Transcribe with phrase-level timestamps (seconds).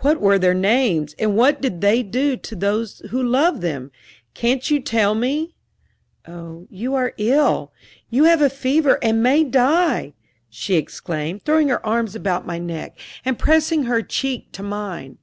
[0.00, 3.90] What were their names, and what did they do to those who loved them
[4.34, 5.54] can't you tell me?"
[6.28, 7.72] "Oh, you are ill
[8.10, 10.12] you have a fever and may die!"
[10.50, 15.16] she exclaimed, throwing her arms about my neck and pressing her cheek to mine.